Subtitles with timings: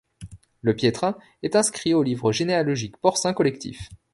[0.63, 3.87] Le piétrain est inscrit aux livres généalogiques porcins collectifs.